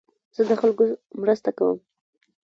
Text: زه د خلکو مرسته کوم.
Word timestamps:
زه 0.35 0.41
د 0.49 0.51
خلکو 0.61 0.83
مرسته 1.21 1.49
کوم. 1.57 1.77